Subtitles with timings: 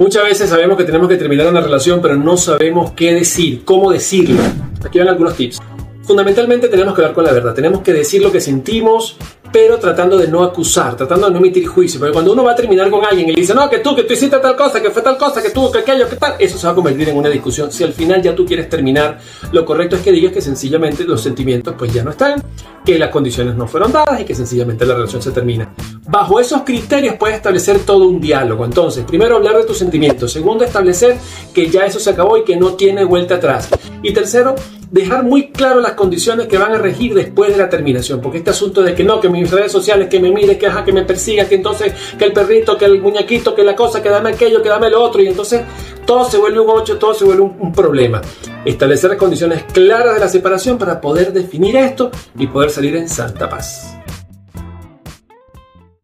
[0.00, 3.92] Muchas veces sabemos que tenemos que terminar una relación, pero no sabemos qué decir, cómo
[3.92, 4.40] decirlo.
[4.82, 5.60] Aquí van algunos tips.
[6.04, 9.18] Fundamentalmente tenemos que hablar con la verdad, tenemos que decir lo que sentimos,
[9.52, 12.00] pero tratando de no acusar, tratando de no emitir juicio.
[12.00, 14.04] Porque cuando uno va a terminar con alguien y le dice, no, que tú, que
[14.04, 16.56] tú hiciste tal cosa, que fue tal cosa, que tú, que aquello, que tal, eso
[16.56, 17.70] se va a convertir en una discusión.
[17.70, 19.18] Si al final ya tú quieres terminar,
[19.52, 22.42] lo correcto es que digas que sencillamente los sentimientos pues ya no están,
[22.86, 25.70] que las condiciones no fueron dadas y que sencillamente la relación se termina.
[26.10, 28.64] Bajo esos criterios puedes establecer todo un diálogo.
[28.64, 30.32] Entonces, primero hablar de tus sentimientos.
[30.32, 31.16] Segundo, establecer
[31.54, 33.68] que ya eso se acabó y que no tiene vuelta atrás.
[34.02, 34.56] Y tercero,
[34.90, 38.20] dejar muy claro las condiciones que van a regir después de la terminación.
[38.20, 40.92] Porque este asunto de que no, que mis redes sociales, que me mire, que, que
[40.92, 44.30] me persiga, que entonces, que el perrito, que el muñequito, que la cosa, que dame
[44.30, 45.22] aquello, que dame lo otro.
[45.22, 45.62] Y entonces
[46.06, 48.20] todo se vuelve un 8, todo se vuelve un, un problema.
[48.64, 53.08] Establecer las condiciones claras de la separación para poder definir esto y poder salir en
[53.08, 53.99] santa paz.